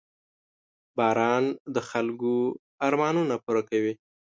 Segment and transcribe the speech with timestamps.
[0.97, 1.43] •باران
[1.75, 2.33] د خلکو
[2.87, 3.93] ارمانونه پوره کوي.